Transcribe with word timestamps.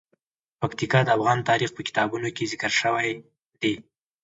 پکتیکا 0.61 0.99
د 1.05 1.09
افغان 1.17 1.39
تاریخ 1.49 1.69
په 1.73 1.81
کتابونو 1.87 2.27
کې 2.35 2.49
ذکر 2.51 2.71
شوی 2.81 3.09
دي. 3.61 3.73